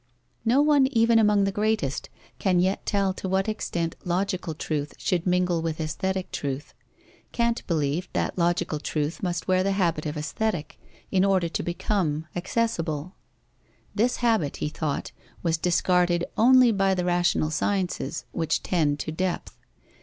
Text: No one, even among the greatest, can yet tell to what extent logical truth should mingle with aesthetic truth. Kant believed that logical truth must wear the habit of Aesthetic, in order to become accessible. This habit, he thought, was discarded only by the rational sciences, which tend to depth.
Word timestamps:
No 0.43 0.63
one, 0.63 0.87
even 0.87 1.19
among 1.19 1.43
the 1.43 1.51
greatest, 1.51 2.09
can 2.39 2.59
yet 2.59 2.87
tell 2.87 3.13
to 3.13 3.29
what 3.29 3.47
extent 3.47 3.95
logical 4.03 4.55
truth 4.55 4.95
should 4.97 5.27
mingle 5.27 5.61
with 5.61 5.79
aesthetic 5.79 6.31
truth. 6.31 6.73
Kant 7.31 7.61
believed 7.67 8.09
that 8.13 8.35
logical 8.35 8.79
truth 8.79 9.21
must 9.21 9.47
wear 9.47 9.61
the 9.61 9.73
habit 9.73 10.07
of 10.07 10.17
Aesthetic, 10.17 10.79
in 11.11 11.23
order 11.23 11.49
to 11.49 11.61
become 11.61 12.25
accessible. 12.35 13.13
This 13.93 14.15
habit, 14.25 14.57
he 14.57 14.69
thought, 14.69 15.11
was 15.43 15.57
discarded 15.59 16.25
only 16.35 16.71
by 16.71 16.95
the 16.95 17.05
rational 17.05 17.51
sciences, 17.51 18.25
which 18.31 18.63
tend 18.63 18.97
to 19.01 19.11
depth. 19.11 19.55